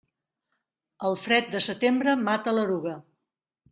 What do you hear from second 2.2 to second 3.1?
mata l'eruga.